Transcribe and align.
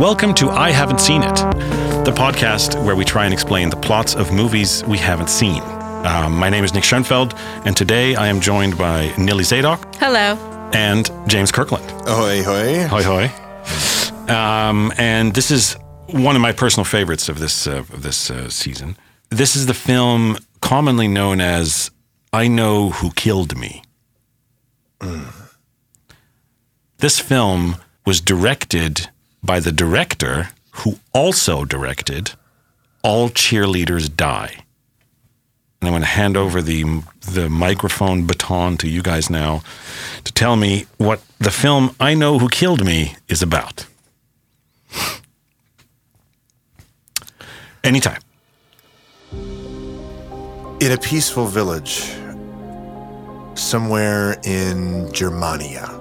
Welcome 0.00 0.32
to 0.36 0.48
I 0.48 0.70
Haven't 0.70 0.98
Seen 0.98 1.22
It, 1.22 1.34
the 2.06 2.14
podcast 2.16 2.82
where 2.82 2.96
we 2.96 3.04
try 3.04 3.26
and 3.26 3.34
explain 3.34 3.68
the 3.68 3.76
plots 3.76 4.14
of 4.14 4.32
movies 4.32 4.82
we 4.84 4.96
haven't 4.96 5.28
seen. 5.28 5.60
Um, 5.60 6.38
my 6.38 6.48
name 6.48 6.64
is 6.64 6.72
Nick 6.72 6.84
Schoenfeld, 6.84 7.34
and 7.66 7.76
today 7.76 8.14
I 8.14 8.28
am 8.28 8.40
joined 8.40 8.78
by 8.78 9.14
Nilly 9.18 9.44
Zadok 9.44 9.94
Hello. 9.96 10.38
and 10.72 11.10
James 11.26 11.52
Kirkland. 11.52 11.84
Ahoy, 12.08 12.42
hoy. 12.42 12.86
Hoi 12.86 13.02
hoi. 13.02 14.34
Um, 14.34 14.90
and 14.96 15.34
this 15.34 15.50
is 15.50 15.76
one 16.06 16.34
of 16.34 16.40
my 16.40 16.52
personal 16.52 16.86
favorites 16.86 17.28
of 17.28 17.38
this 17.38 17.66
uh, 17.66 17.80
of 17.80 18.02
this 18.02 18.30
uh, 18.30 18.48
season. 18.48 18.96
This 19.28 19.54
is 19.54 19.66
the 19.66 19.74
film 19.74 20.38
commonly 20.62 21.08
known 21.08 21.42
as 21.42 21.90
"I 22.32 22.48
Know 22.48 22.88
Who 22.88 23.10
Killed 23.10 23.54
Me." 23.54 23.82
This 26.96 27.20
film 27.20 27.76
was 28.06 28.22
directed 28.22 29.10
by 29.42 29.60
the 29.60 29.72
director 29.72 30.50
who 30.72 30.98
also 31.12 31.64
directed 31.64 32.32
"All 33.02 33.28
Cheerleaders 33.30 34.14
Die." 34.14 34.64
And 35.80 35.88
I'm 35.88 35.92
going 35.92 36.02
to 36.02 36.08
hand 36.08 36.36
over 36.36 36.60
the 36.60 37.02
the 37.20 37.48
microphone 37.48 38.26
baton 38.26 38.76
to 38.78 38.88
you 38.88 39.02
guys 39.02 39.30
now 39.30 39.62
to 40.24 40.32
tell 40.32 40.56
me 40.56 40.86
what 40.98 41.20
the 41.38 41.50
film 41.50 41.94
I 41.98 42.14
Know 42.14 42.38
Who 42.38 42.48
Killed 42.48 42.84
Me 42.84 43.16
is 43.28 43.42
about. 43.42 43.86
Anytime. 47.82 48.20
In 50.80 50.92
a 50.92 50.98
peaceful 50.98 51.46
village, 51.46 52.10
somewhere 53.54 54.38
in 54.44 55.12
Germania. 55.12 55.99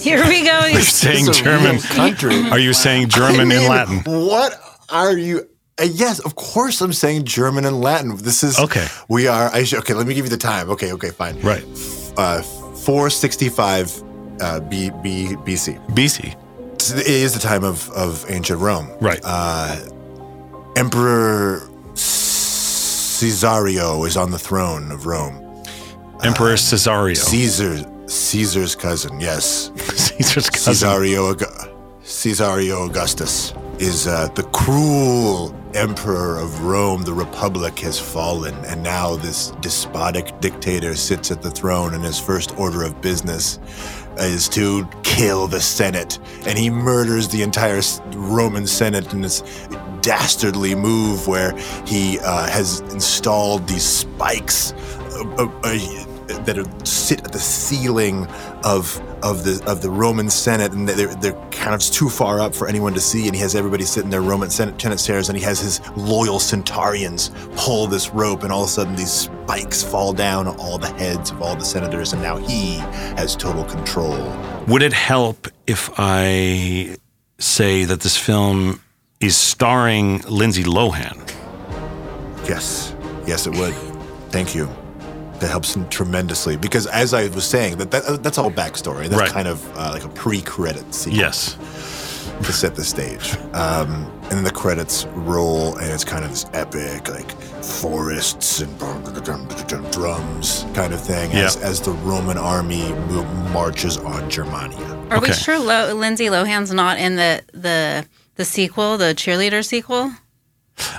Here 0.00 0.26
we 0.26 0.44
go. 0.44 0.66
You're 0.66 0.80
saying 0.82 1.28
It's 1.28 1.40
German? 1.40 1.72
real 1.76 1.82
country. 1.82 2.48
Are 2.50 2.58
you 2.58 2.72
saying 2.72 3.08
German 3.08 3.40
I 3.40 3.44
mean, 3.44 3.62
in 3.62 3.68
Latin? 3.68 3.98
What 4.04 4.54
are 4.88 5.16
you? 5.16 5.48
Uh, 5.80 5.84
yes, 5.84 6.18
of 6.20 6.34
course 6.34 6.80
I'm 6.80 6.92
saying 6.92 7.24
German 7.24 7.64
and 7.64 7.80
Latin. 7.80 8.16
This 8.16 8.42
is 8.42 8.58
Okay. 8.58 8.86
We 9.08 9.28
are. 9.28 9.50
I 9.52 9.64
should, 9.64 9.78
okay, 9.80 9.94
let 9.94 10.06
me 10.06 10.14
give 10.14 10.24
you 10.24 10.30
the 10.30 10.36
time. 10.36 10.70
Okay, 10.70 10.92
okay, 10.92 11.10
fine. 11.10 11.40
Right. 11.40 11.64
Uh, 12.16 12.42
465 12.42 14.02
uh, 14.40 14.60
B, 14.60 14.90
B, 15.02 15.34
BC. 15.44 15.86
BC. 15.88 16.34
It 16.98 17.06
is 17.06 17.34
the 17.34 17.40
time 17.40 17.62
of, 17.62 17.88
of 17.90 18.24
ancient 18.30 18.60
Rome. 18.60 18.88
Right. 19.00 19.20
Uh, 19.22 19.86
Emperor 20.76 21.60
Caesario 21.94 24.06
is 24.06 24.16
on 24.16 24.30
the 24.30 24.38
throne 24.38 24.90
of 24.90 25.06
Rome. 25.06 25.36
Emperor 26.24 26.54
Cesario. 26.54 27.16
Caesar, 27.16 27.76
Caesar's 28.10 28.74
cousin, 28.74 29.20
yes. 29.20 29.70
Caesar's 29.76 30.50
cousin. 30.50 30.88
Caesario, 30.88 31.34
Caesario 32.02 32.88
Augustus 32.88 33.54
is 33.78 34.06
uh, 34.06 34.28
the 34.34 34.42
cruel 34.44 35.54
emperor 35.74 36.38
of 36.38 36.62
Rome. 36.62 37.02
The 37.02 37.12
republic 37.12 37.78
has 37.78 38.00
fallen, 38.00 38.54
and 38.66 38.82
now 38.82 39.14
this 39.14 39.52
despotic 39.60 40.40
dictator 40.40 40.96
sits 40.96 41.30
at 41.30 41.40
the 41.40 41.50
throne, 41.50 41.94
and 41.94 42.04
his 42.04 42.18
first 42.18 42.58
order 42.58 42.82
of 42.82 43.00
business 43.00 43.60
is 44.18 44.48
to 44.50 44.88
kill 45.04 45.46
the 45.46 45.60
Senate. 45.60 46.18
And 46.46 46.58
he 46.58 46.68
murders 46.68 47.28
the 47.28 47.42
entire 47.42 47.80
Roman 48.12 48.66
Senate 48.66 49.12
in 49.12 49.20
this 49.20 49.42
dastardly 50.00 50.74
move 50.74 51.28
where 51.28 51.56
he 51.86 52.18
uh, 52.20 52.48
has 52.48 52.80
installed 52.92 53.68
these 53.68 53.84
spikes 53.84 54.72
uh, 54.72 55.24
uh, 55.38 55.60
uh, 55.62 56.06
that 56.38 56.58
are, 56.58 56.86
sit 56.86 57.24
at 57.24 57.32
the 57.32 57.38
ceiling 57.38 58.26
of 58.64 59.00
of 59.22 59.44
the 59.44 59.62
of 59.66 59.82
the 59.82 59.90
Roman 59.90 60.30
Senate, 60.30 60.72
and 60.72 60.88
they're 60.88 61.14
they're 61.16 61.40
kind 61.50 61.74
of 61.74 61.80
too 61.80 62.08
far 62.08 62.40
up 62.40 62.54
for 62.54 62.68
anyone 62.68 62.94
to 62.94 63.00
see. 63.00 63.26
And 63.26 63.34
he 63.34 63.40
has 63.42 63.54
everybody 63.54 63.84
sit 63.84 64.04
in 64.04 64.10
their 64.10 64.22
Roman 64.22 64.50
Senate 64.50 64.80
Senate 64.80 64.98
chairs, 64.98 65.28
and 65.28 65.36
he 65.38 65.44
has 65.44 65.60
his 65.60 65.80
loyal 65.96 66.38
centurions 66.38 67.30
pull 67.56 67.86
this 67.86 68.10
rope, 68.10 68.42
and 68.42 68.52
all 68.52 68.62
of 68.62 68.68
a 68.68 68.72
sudden 68.72 68.96
these 68.96 69.12
spikes 69.12 69.82
fall 69.82 70.12
down 70.12 70.46
on 70.46 70.56
all 70.58 70.78
the 70.78 70.92
heads 70.94 71.30
of 71.30 71.42
all 71.42 71.56
the 71.56 71.64
senators, 71.64 72.12
and 72.12 72.22
now 72.22 72.36
he 72.36 72.76
has 73.16 73.36
total 73.36 73.64
control. 73.64 74.16
Would 74.68 74.82
it 74.82 74.92
help 74.92 75.48
if 75.66 75.90
I 75.98 76.96
say 77.38 77.84
that 77.84 78.00
this 78.00 78.16
film 78.16 78.80
is 79.20 79.36
starring 79.36 80.20
Lindsay 80.28 80.64
Lohan? 80.64 81.28
Yes, 82.48 82.94
yes, 83.26 83.46
it 83.46 83.54
would. 83.56 83.74
Thank 84.30 84.54
you. 84.54 84.68
That 85.40 85.48
helps 85.48 85.76
tremendously 85.88 86.56
because, 86.56 86.86
as 86.86 87.14
I 87.14 87.28
was 87.28 87.44
saying, 87.46 87.78
that, 87.78 87.90
that 87.92 88.22
that's 88.22 88.36
all 88.38 88.50
backstory. 88.50 89.08
That's 89.08 89.22
Right. 89.22 89.30
kind 89.30 89.48
of 89.48 89.58
uh, 89.78 89.90
like 89.92 90.04
a 90.04 90.08
pre-credit 90.10 90.94
sequence. 90.94 91.16
Yes. 91.18 91.56
to 92.46 92.52
set 92.54 92.74
the 92.74 92.84
stage. 92.84 93.36
Um, 93.52 94.10
and 94.24 94.32
then 94.32 94.44
the 94.44 94.50
credits 94.50 95.04
roll, 95.14 95.76
and 95.76 95.90
it's 95.92 96.04
kind 96.04 96.24
of 96.24 96.30
this 96.30 96.46
epic, 96.54 97.08
like 97.10 97.30
forests 97.62 98.60
and 98.60 98.78
drums 99.92 100.64
kind 100.74 100.92
of 100.94 101.00
thing 101.00 101.32
as, 101.32 101.56
Yeah. 101.56 101.62
as 101.68 101.80
the 101.80 101.92
Roman 101.92 102.38
army 102.38 102.92
marches 103.52 103.96
on 103.98 104.28
Germania. 104.30 104.78
Are 105.10 105.20
we 105.20 105.32
sure 105.32 105.58
Lo- 105.58 105.92
Lindsay 105.94 106.26
Lohan's 106.30 106.72
not 106.72 106.98
in 106.98 107.16
the 107.16 107.42
the 107.52 108.06
the 108.36 108.44
sequel, 108.44 108.96
the 108.96 109.14
cheerleader 109.14 109.64
sequel? 109.64 110.12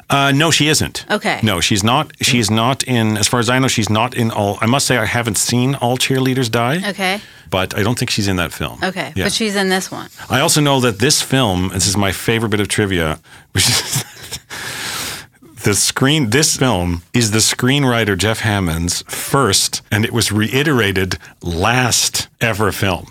Uh, 0.10 0.32
no, 0.34 0.52
she 0.52 0.68
isn't. 0.68 1.06
Okay. 1.10 1.40
No, 1.44 1.60
she's 1.62 1.84
not. 1.84 2.12
She 2.22 2.40
is 2.40 2.50
not 2.52 2.84
in. 2.84 3.18
As 3.18 3.28
far 3.28 3.40
as 3.40 3.50
I 3.50 3.60
know, 3.60 3.68
she's 3.68 3.90
not 3.90 4.14
in 4.16 4.32
all. 4.32 4.58
I 4.62 4.66
must 4.66 4.86
say, 4.88 4.98
I 4.98 5.06
haven't 5.06 5.38
seen 5.38 5.76
all 5.76 5.98
cheerleaders 5.98 6.50
die, 6.52 6.82
Okay. 6.90 7.20
but 7.50 7.78
I 7.78 7.84
don't 7.84 7.98
think 7.98 8.10
she's 8.12 8.28
in 8.28 8.36
that 8.38 8.52
film. 8.52 8.80
Okay. 8.84 9.14
Yeah. 9.16 9.26
But 9.26 9.34
she's 9.34 9.56
in 9.56 9.70
this 9.70 9.92
one. 9.92 10.10
I 10.30 10.40
also 10.40 10.62
know 10.62 10.80
that 10.82 11.00
this 11.00 11.22
film, 11.22 11.70
this 11.70 11.88
is 11.88 11.96
my 11.98 12.12
favorite 12.12 12.50
bit 12.50 12.60
of 12.60 12.68
trivia, 12.68 13.20
which 13.54 13.68
is 13.70 14.04
the 15.64 15.74
screen. 15.74 16.30
This 16.32 16.58
film 16.58 17.02
is 17.14 17.32
the 17.32 17.40
screenwriter 17.40 18.18
Jeff 18.18 18.40
Hammond's 18.42 19.04
first, 19.08 19.82
and 19.92 20.06
it 20.06 20.12
was 20.12 20.32
reiterated 20.32 21.18
last 21.42 22.28
ever 22.40 22.72
film. 22.72 23.06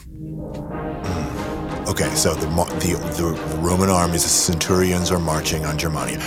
Okay, 1.91 2.15
so 2.15 2.35
the, 2.35 2.47
the, 2.47 2.95
the 3.17 3.59
Roman 3.59 3.91
armies, 3.91 4.23
the 4.23 4.29
centurions, 4.29 5.11
are 5.11 5.19
marching 5.19 5.65
on 5.65 5.77
Germania. 5.77 6.21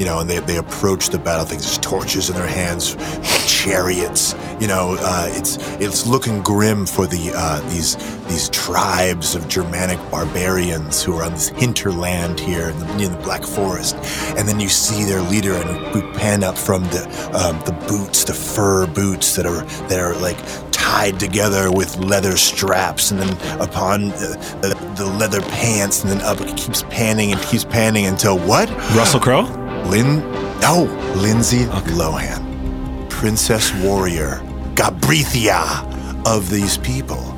You 0.00 0.04
know, 0.04 0.18
and 0.18 0.28
they, 0.28 0.40
they 0.40 0.56
approach 0.56 1.10
the 1.10 1.18
battle. 1.18 1.46
Things, 1.46 1.78
torches 1.78 2.28
in 2.28 2.34
their 2.34 2.48
hands, 2.48 2.96
chariots. 3.46 4.34
You 4.60 4.66
know, 4.66 4.96
uh, 4.98 5.28
it's 5.30 5.58
it's 5.80 6.08
looking 6.08 6.42
grim 6.42 6.86
for 6.86 7.06
the 7.06 7.30
uh, 7.36 7.60
these 7.70 7.94
these 8.26 8.48
tribes 8.48 9.36
of 9.36 9.46
Germanic 9.46 9.98
barbarians 10.10 11.00
who 11.00 11.14
are 11.18 11.22
on 11.22 11.32
this 11.34 11.50
hinterland 11.50 12.40
here 12.40 12.70
in 12.70 12.78
the, 12.80 12.86
the 12.86 13.20
Black 13.22 13.44
Forest. 13.44 13.94
And 14.36 14.48
then 14.48 14.58
you 14.58 14.68
see 14.68 15.04
their 15.04 15.20
leader, 15.20 15.54
and 15.54 15.94
we 15.94 16.02
pan 16.18 16.42
up 16.42 16.58
from 16.58 16.82
the 16.84 17.04
um, 17.32 17.60
the 17.64 17.72
boots, 17.86 18.24
the 18.24 18.34
fur 18.34 18.88
boots 18.88 19.36
that 19.36 19.46
are 19.46 19.62
that 19.86 20.00
are 20.00 20.16
like 20.16 20.38
tied 20.82 21.20
together 21.20 21.70
with 21.70 21.96
leather 21.98 22.36
straps, 22.36 23.12
and 23.12 23.20
then 23.20 23.60
upon 23.60 24.10
uh, 24.10 24.18
the, 24.62 24.94
the 24.96 25.06
leather 25.06 25.40
pants, 25.42 26.02
and 26.02 26.10
then 26.10 26.20
up. 26.22 26.40
It 26.40 26.56
keeps 26.56 26.82
panning 26.90 27.30
and 27.32 27.40
keeps 27.42 27.64
panning 27.64 28.06
until 28.06 28.36
what? 28.36 28.68
Russell 28.96 29.20
Crowe. 29.20 29.42
Lynn? 29.86 30.20
No, 30.60 30.84
Lindsay 31.16 31.64
Lohan, 31.66 33.08
princess 33.08 33.72
warrior, 33.76 34.40
Gabrithia 34.74 35.62
of 36.26 36.50
these 36.50 36.78
people. 36.78 37.31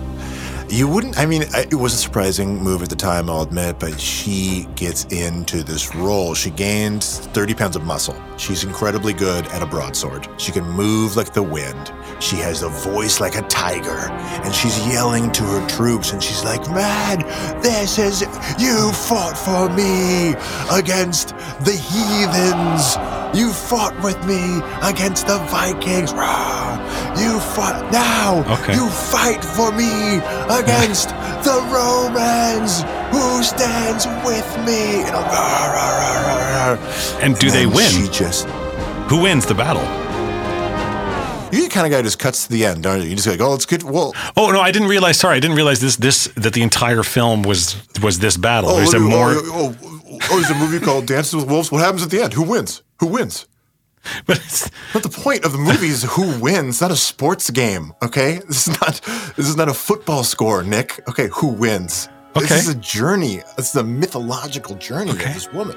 You 0.69 0.89
wouldn't, 0.89 1.19
I 1.19 1.27
mean, 1.27 1.43
it 1.43 1.75
was 1.75 1.93
a 1.93 1.97
surprising 1.97 2.61
move 2.61 2.83
at 2.83 2.89
the 2.89 2.97
time, 2.97 3.29
I'll 3.29 3.43
admit, 3.43 3.79
but 3.79 4.01
she 4.01 4.67
gets 4.75 5.05
into 5.05 5.63
this 5.63 5.95
role. 5.95 6.35
She 6.35 6.51
gains 6.51 7.19
30 7.19 7.55
pounds 7.55 7.77
of 7.77 7.85
muscle. 7.85 8.17
She's 8.39 8.65
incredibly 8.65 9.13
good 9.13 9.47
at 9.49 9.63
a 9.63 9.67
broadsword. 9.67 10.27
She 10.39 10.53
can 10.53 10.65
move 10.65 11.17
like 11.17 11.33
the 11.33 11.43
wind. 11.43 11.93
She 12.19 12.37
has 12.37 12.63
a 12.63 12.69
voice 12.69 13.21
like 13.21 13.37
a 13.37 13.43
tiger. 13.43 14.09
And 14.43 14.55
she's 14.55 14.79
yelling 14.89 15.31
to 15.33 15.43
her 15.45 15.69
troops, 15.69 16.13
and 16.13 16.23
she's 16.23 16.43
like, 16.43 16.69
Man, 16.71 17.21
this 17.61 17.99
is, 17.99 18.23
you 18.59 18.91
fought 18.93 19.37
for 19.37 19.69
me 19.69 20.35
against 20.77 21.29
the 21.65 21.73
heathens. 21.73 23.24
You 23.35 23.53
fought 23.53 23.95
with 24.03 24.19
me 24.27 24.61
against 24.83 25.27
the 25.27 25.39
Vikings. 25.51 26.13
Rah! 26.13 26.73
You 27.19 27.39
fought 27.41 27.91
now. 27.93 28.45
Okay. 28.61 28.75
You 28.75 28.89
fight 28.89 29.45
for 29.45 29.71
me 29.73 30.19
against 30.61 31.09
the 31.45 31.59
Romans. 31.73 32.83
Who 33.13 33.43
stands 33.43 34.07
with 34.25 34.49
me? 34.67 35.03
Rah, 35.11 35.21
rah, 35.75 36.77
rah. 36.77 37.19
And 37.21 37.37
do 37.39 37.51
they 37.51 37.67
win? 37.67 37.91
She 37.91 38.09
just 38.09 38.47
Who 39.11 39.23
wins 39.23 39.47
the 39.47 39.55
battle? 39.55 39.83
you're 41.53 41.63
the 41.65 41.69
kind 41.71 41.87
of 41.87 41.93
guy 41.93 41.99
who 41.99 42.03
just 42.03 42.19
cuts 42.19 42.47
to 42.47 42.53
the 42.53 42.65
end, 42.65 42.85
aren't 42.85 43.05
you? 43.05 43.11
You 43.11 43.15
just 43.17 43.29
like, 43.29 43.41
oh, 43.41 43.55
it's 43.55 43.67
good. 43.67 43.83
Well, 43.85 44.13
Oh 44.37 44.51
no, 44.51 44.61
I 44.61 44.73
didn't 44.73 44.89
realize. 44.89 45.19
Sorry, 45.19 45.37
I 45.37 45.41
didn't 45.41 45.57
realize 45.57 45.81
this. 45.81 45.97
This 45.97 46.27
that 46.37 46.53
the 46.53 46.63
entire 46.63 47.03
film 47.05 47.43
was 47.43 47.77
was 48.03 48.19
this 48.19 48.37
battle. 48.37 48.71
oh, 48.71 48.77
There's 48.77 48.95
a 48.95 48.99
look- 48.99 49.11
more. 49.11 49.31
oh, 49.31 49.43
oh, 49.47 49.77
oh, 49.83 50.19
oh, 50.31 50.41
there's 50.41 50.51
a 50.51 50.55
movie 50.57 50.81
called 50.85 51.07
Dances 51.07 51.35
with 51.37 51.47
Wolves. 51.49 51.71
What 51.71 51.81
happens 51.83 52.03
at 52.03 52.11
the 52.11 52.23
end? 52.23 52.33
Who 52.33 52.43
wins? 52.43 52.83
Who 53.01 53.07
wins? 53.07 53.47
But 54.27 54.37
it's, 54.37 54.71
But 54.93 55.03
the 55.03 55.09
point 55.09 55.45
of 55.47 55.53
the 55.53 55.59
movie 55.59 55.87
is 55.89 56.03
who 56.03 56.39
wins. 56.39 56.75
It's 56.77 56.81
not 56.83 56.91
a 56.91 56.97
sports 56.97 57.49
game, 57.51 57.93
okay? 58.03 58.41
This 58.47 58.69
is 58.69 58.81
not 58.81 59.01
this 59.37 59.49
is 59.49 59.57
not 59.57 59.69
a 59.69 59.75
football 59.75 60.25
score, 60.25 60.63
Nick. 60.63 61.01
Okay, 61.09 61.29
who 61.33 61.49
wins? 61.49 62.09
Okay. 62.37 62.47
This 62.47 62.69
is 62.69 62.69
a 62.69 62.75
journey. 62.75 63.43
This 63.57 63.71
is 63.71 63.77
a 63.77 63.85
mythological 63.85 64.77
journey 64.77 65.13
Okay. 65.13 65.29
of 65.29 65.35
this 65.35 65.53
woman. 65.53 65.77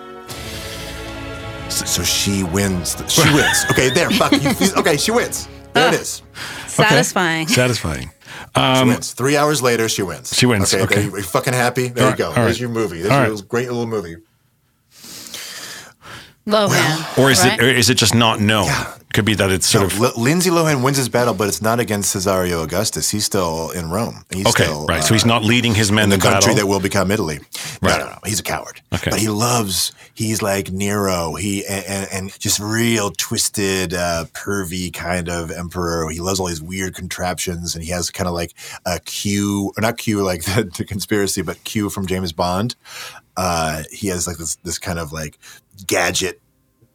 So 1.69 2.03
she 2.03 2.43
wins. 2.43 2.95
the- 2.95 3.07
She 3.07 3.21
wins. 3.33 3.65
Okay, 3.71 3.89
there. 3.89 4.09
Fuck 4.11 4.31
you. 4.33 4.51
Okay, 4.77 4.97
she 4.97 5.11
wins. 5.11 5.47
There 5.73 5.89
it 5.93 5.99
is. 5.99 6.21
Satisfying. 6.65 7.47
Satisfying. 7.47 8.09
She 8.55 8.83
wins. 8.85 9.11
Three 9.13 9.37
hours 9.37 9.61
later, 9.61 9.87
she 9.87 10.01
wins. 10.01 10.31
Um, 10.33 10.35
She 10.35 10.45
wins, 10.47 10.73
Okay, 10.73 10.83
okay. 10.83 10.95
there 10.95 11.03
you- 11.05 11.13
are 11.15 11.17
you 11.19 11.23
fucking 11.23 11.53
happy? 11.53 11.89
There 11.89 12.05
All 12.05 12.11
you 12.11 12.17
go. 12.17 12.27
right, 12.29 12.35
There's 12.45 12.59
your 12.59 12.69
movie. 12.69 13.01
There's 13.01 13.11
All 13.13 13.25
your 13.25 13.35
right. 13.35 13.47
great 13.47 13.67
little 13.67 13.85
movie. 13.87 14.15
Lohan. 16.47 17.17
Or 17.17 17.29
is 17.29 17.43
right? 17.43 17.59
it? 17.59 17.63
Or 17.63 17.67
is 17.67 17.89
it 17.89 17.95
just 17.95 18.15
not 18.15 18.39
known? 18.39 18.65
Yeah. 18.65 18.93
Could 19.13 19.25
be 19.25 19.35
that 19.35 19.49
it's 19.51 19.65
sort 19.67 19.91
So 19.91 20.05
of 20.05 20.15
L- 20.17 20.21
Lindsay 20.23 20.49
Lohan 20.49 20.83
wins 20.83 20.97
his 20.97 21.09
battle, 21.09 21.33
but 21.33 21.47
it's 21.47 21.61
not 21.61 21.79
against 21.79 22.15
Cesario 22.15 22.63
Augustus. 22.63 23.09
He's 23.09 23.25
still 23.25 23.71
in 23.71 23.89
Rome. 23.89 24.23
He's 24.31 24.45
okay, 24.45 24.65
still, 24.65 24.85
right. 24.85 24.99
uh, 24.99 25.01
so 25.01 25.13
he's 25.15 25.25
not 25.25 25.43
leading 25.43 25.73
his 25.73 25.91
men 25.91 26.03
in 26.05 26.09
the 26.09 26.15
in 26.15 26.21
country 26.21 26.51
battle. 26.51 26.55
that 26.55 26.67
will 26.67 26.79
become 26.81 27.09
Italy. 27.09 27.39
Right. 27.81 27.97
No, 27.97 28.05
no, 28.05 28.11
no. 28.11 28.17
He's 28.25 28.39
a 28.39 28.43
coward. 28.43 28.81
Okay. 28.93 29.09
But 29.09 29.19
he 29.19 29.29
loves. 29.29 29.91
He's 30.13 30.41
like 30.41 30.71
Nero. 30.71 31.35
He 31.35 31.65
and, 31.65 31.85
and, 31.85 32.07
and 32.11 32.39
just 32.39 32.59
real 32.59 33.11
twisted, 33.11 33.93
uh, 33.93 34.25
pervy 34.33 34.93
kind 34.93 35.29
of 35.29 35.51
emperor. 35.51 36.09
He 36.11 36.19
loves 36.19 36.39
all 36.39 36.47
these 36.47 36.61
weird 36.61 36.93
contraptions, 36.93 37.75
and 37.75 37.83
he 37.83 37.91
has 37.91 38.11
kind 38.11 38.27
of 38.27 38.33
like 38.33 38.53
a 38.85 38.99
Q, 38.99 39.71
or 39.77 39.81
not 39.81 39.97
Q 39.97 40.21
like 40.23 40.43
the, 40.45 40.69
the 40.77 40.85
conspiracy, 40.85 41.41
but 41.41 41.63
Q 41.63 41.89
from 41.89 42.05
James 42.07 42.33
Bond. 42.33 42.75
Uh, 43.37 43.83
he 43.91 44.07
has 44.07 44.27
like 44.27 44.37
this 44.37 44.55
this 44.63 44.77
kind 44.77 44.99
of 44.99 45.13
like 45.13 45.39
gadget 45.85 46.41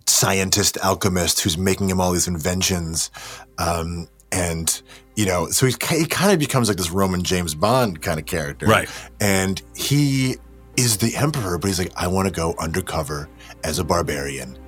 scientist 0.07 0.77
alchemist 0.83 1.41
who's 1.41 1.57
making 1.57 1.89
him 1.89 2.01
all 2.01 2.13
these 2.13 2.29
inventions. 2.29 3.11
Um, 3.59 4.09
and, 4.31 4.83
you 5.17 5.27
know, 5.27 5.49
so 5.49 5.67
he, 5.67 5.75
he 5.91 6.07
kind 6.07 6.33
of 6.33 6.39
becomes 6.39 6.69
like 6.69 6.77
this 6.77 6.91
Roman 6.91 7.23
James 7.23 7.55
Bond 7.55 8.03
kind 8.03 8.19
of 8.19 8.27
character. 8.27 8.67
Right. 8.67 8.89
And 9.21 9.61
he 9.77 10.37
is 10.77 10.99
the 10.99 11.15
emperor, 11.17 11.59
but 11.59 11.69
he's 11.69 11.79
like, 11.79 11.93
I 11.97 12.07
want 12.07 12.29
to 12.29 12.35
go 12.35 12.55
undercover 12.59 13.29
as 13.63 13.79
a 13.79 13.85
barbarian 13.85 14.59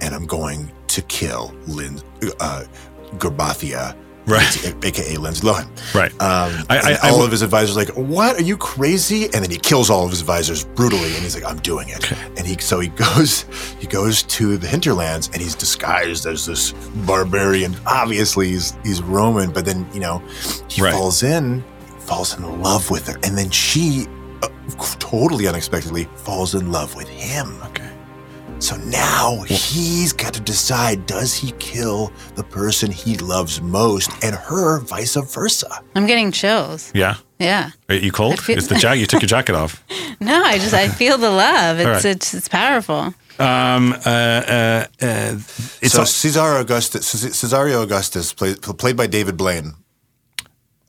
and 0.00 0.14
I'm 0.14 0.26
going 0.26 0.70
to 0.88 1.02
kill 1.02 1.54
Lin, 1.66 2.00
uh, 2.40 2.64
Garbathia, 3.14 3.96
Right. 4.26 4.74
aka 4.84 5.16
Lindsay 5.16 5.46
Lohan. 5.46 5.66
right. 5.94 6.10
Um, 6.20 6.64
I- 6.68 6.78
I- 6.78 6.90
I 6.90 6.96
all 7.04 7.08
w- 7.10 7.24
of 7.26 7.30
his 7.30 7.42
advisors 7.42 7.76
are 7.76 7.80
like, 7.80 7.90
"What? 7.90 8.36
Are 8.38 8.42
you 8.42 8.56
crazy?" 8.56 9.24
And 9.26 9.34
then 9.44 9.50
he 9.50 9.56
kills 9.56 9.88
all 9.88 10.04
of 10.04 10.10
his 10.10 10.20
advisors 10.20 10.64
brutally, 10.64 11.14
and 11.14 11.22
he's 11.22 11.34
like, 11.36 11.44
"I'm 11.44 11.58
doing 11.60 11.88
it." 11.90 12.10
And 12.36 12.46
he 12.46 12.56
so 12.58 12.80
he 12.80 12.88
goes 13.06 13.44
he 13.78 13.86
goes 13.86 14.24
to 14.24 14.56
the 14.56 14.66
hinterlands, 14.66 15.30
and 15.32 15.40
he's 15.40 15.54
disguised 15.54 16.26
as 16.26 16.44
this 16.46 16.72
barbarian. 17.06 17.76
Obviously, 17.86 18.48
he's 18.48 18.74
he's 18.84 19.00
Roman, 19.00 19.50
but 19.52 19.64
then 19.64 19.86
you 19.94 20.00
know 20.00 20.20
he 20.68 20.82
Right. 20.82 20.92
falls 20.92 21.22
in, 21.22 21.62
falls 22.00 22.36
in 22.36 22.60
love 22.62 22.90
with 22.90 23.06
her, 23.08 23.18
and 23.22 23.38
then 23.38 23.50
she. 23.50 24.06
Uh, 24.42 24.48
totally 24.98 25.46
unexpectedly 25.48 26.06
falls 26.16 26.54
in 26.54 26.70
love 26.70 26.94
with 26.94 27.08
him. 27.08 27.62
Okay. 28.56 28.60
So 28.60 28.76
now 28.76 29.42
he's 29.46 30.12
got 30.12 30.34
to 30.34 30.40
decide 30.40 31.06
does 31.06 31.34
he 31.34 31.52
kill 31.58 32.12
the 32.34 32.44
person 32.44 32.90
he 32.90 33.16
loves 33.18 33.60
most 33.60 34.10
and 34.24 34.34
her 34.34 34.80
vice 34.80 35.16
versa? 35.16 35.68
I'm 35.94 36.06
getting 36.06 36.32
chills. 36.32 36.90
Yeah. 36.94 37.16
Yeah. 37.38 37.70
Are 37.88 37.94
you 37.94 38.12
cold? 38.12 38.34
I 38.34 38.36
feel- 38.36 38.58
Is 38.58 38.68
the 38.68 38.76
jacket? 38.76 39.00
You 39.00 39.06
took 39.06 39.22
your 39.22 39.28
jacket 39.36 39.54
off. 39.54 39.82
No, 40.20 40.42
I 40.42 40.58
just 40.58 40.74
I 40.74 40.88
feel 40.88 41.18
the 41.18 41.30
love. 41.30 41.78
It's 41.78 41.86
right. 41.86 42.04
it's 42.04 42.34
it's 42.34 42.48
powerful. 42.48 43.14
Um. 43.38 43.92
Uh. 43.92 43.98
Uh. 44.06 44.86
uh 45.02 45.34
it's 45.82 45.92
so 45.92 46.02
a- 46.02 46.06
Cesar 46.06 46.56
Augustus, 46.56 47.14
Cesario 47.14 47.82
Augustus, 47.82 48.32
played, 48.32 48.62
played 48.62 48.96
by 48.96 49.06
David 49.06 49.36
Blaine. 49.36 49.74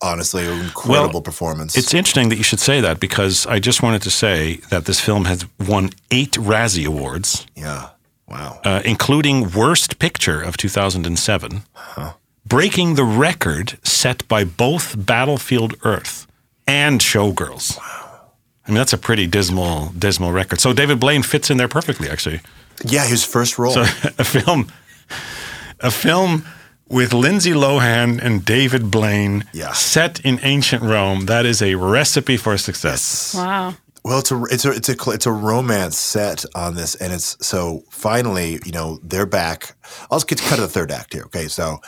Honestly, 0.01 0.45
an 0.45 0.59
incredible 0.59 1.13
Well, 1.13 1.21
performance. 1.21 1.75
It's 1.75 1.93
interesting 1.93 2.29
that 2.29 2.37
you 2.37 2.43
should 2.43 2.59
say 2.59 2.81
that 2.81 2.99
because 2.99 3.47
I 3.47 3.59
just 3.59 3.81
wanted 3.81 4.03
to 4.03 4.11
say 4.11 4.57
that 4.69 4.85
this 4.85 4.99
film 4.99 5.25
has 5.25 5.45
won 5.59 5.89
eight 6.11 6.33
Razzie 6.33 6.85
Awards, 6.85 7.47
yeah, 7.55 7.89
wow. 8.27 8.59
uh, 8.63 8.81
including 8.85 9.51
Worst 9.51 9.97
Picture 9.97 10.39
of 10.41 10.55
2007, 10.55 11.63
breaking 12.45 12.93
the 12.95 13.03
record 13.03 13.79
set 13.83 14.27
by 14.27 14.43
both 14.43 15.03
Battlefield 15.03 15.73
Earth 15.83 16.27
and 16.67 17.01
Showgirls. 17.01 17.77
Wow. 17.77 18.03
I 18.65 18.69
mean, 18.69 18.77
that's 18.77 18.93
a 18.93 18.97
pretty 18.97 19.25
dismal, 19.27 19.93
dismal 19.97 20.31
record. 20.31 20.59
So 20.59 20.73
David 20.73 20.99
Blaine 20.99 21.23
fits 21.23 21.49
in 21.49 21.57
there 21.57 21.69
perfectly, 21.69 22.09
actually. 22.09 22.41
yeah, 22.85 23.05
his 23.07 23.23
first 23.23 23.57
role. 23.57 23.71
So 23.73 23.81
a 24.19 24.23
film, 24.23 24.71
a 25.79 25.89
film 25.89 26.43
with 26.89 27.13
Lindsay 27.13 27.51
Lohan 27.51 28.19
and 28.21 28.43
David 28.45 28.89
Blaine, 28.91 29.45
Yeah. 29.53 29.73
set 29.73 30.19
in 30.21 30.39
ancient 30.43 30.83
Rome. 30.83 31.25
That 31.25 31.45
is 31.45 31.61
a 31.61 31.75
recipe 31.75 32.37
for 32.37 32.57
success. 32.57 33.33
Wow. 33.35 33.75
Well, 34.05 34.19
it's 34.19 34.31
a 34.31 34.43
it's 34.49 34.63
a 34.65 34.71
it's 34.71 34.87
a 34.89 34.95
it's 35.11 35.25
a 35.25 35.31
romance 35.33 35.97
set 35.97 36.45
on 36.55 36.75
this, 36.75 36.95
and 36.95 37.11
it's 37.11 37.35
so 37.45 37.83
finally, 37.89 38.57
you 38.65 38.71
know, 38.71 38.99
they're 39.03 39.25
back. 39.25 39.75
I'll 40.09 40.17
just 40.19 40.29
get 40.29 40.37
to 40.37 40.45
cut 40.45 40.55
to 40.55 40.61
the 40.61 40.69
third 40.69 40.91
act 40.91 41.13
here. 41.13 41.23
Okay, 41.25 41.49
so 41.49 41.79